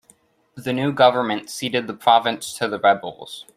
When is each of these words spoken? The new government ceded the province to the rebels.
The 0.55 0.73
new 0.73 0.91
government 0.91 1.51
ceded 1.51 1.85
the 1.85 1.93
province 1.93 2.53
to 2.57 2.67
the 2.67 2.79
rebels. 2.79 3.45